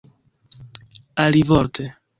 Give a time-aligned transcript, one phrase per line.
[1.23, 1.85] alivorte